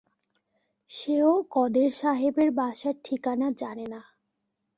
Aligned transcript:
সেও 0.91 1.31
কদের 1.51 1.89
সাহেবের 1.91 2.49
বাসার 2.51 2.95
ঠিকানা 3.03 3.47
জানে 3.57 3.85
না। 3.87 4.01